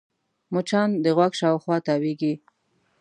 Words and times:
مچان 0.53 0.89
د 1.03 1.05
غوږ 1.15 1.33
شاوخوا 1.39 1.77
تاوېږي 1.85 2.33